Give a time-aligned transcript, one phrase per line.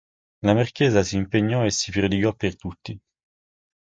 [0.41, 2.99] La marchesa si impegnò e si prodigò per tutti.